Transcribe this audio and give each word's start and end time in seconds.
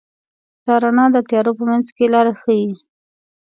دا 0.65 0.75
رڼا 0.83 1.05
د 1.13 1.17
تیارو 1.29 1.51
په 1.57 1.63
منځ 1.69 1.87
کې 1.95 2.05
لاره 2.13 2.33
ښيي. 2.41 2.71